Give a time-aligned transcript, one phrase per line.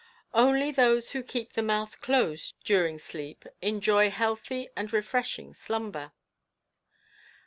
[0.33, 6.11] Only those who keep the mouth closed during sleep enjoy healthy and re freshing slumber.